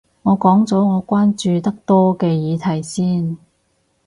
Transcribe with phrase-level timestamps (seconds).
[0.23, 3.37] 我講咗我關注得多嘅議題先